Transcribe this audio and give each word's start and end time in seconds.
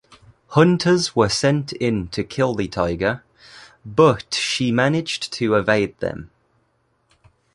Hunters 0.47 1.15
were 1.15 1.29
sent 1.29 1.73
in 1.73 2.07
to 2.07 2.23
kill 2.23 2.55
the 2.55 2.67
tiger, 2.67 3.23
but 3.85 4.33
she 4.33 4.71
managed 4.71 5.31
to 5.33 5.53
evade 5.53 5.95
them. 5.99 6.31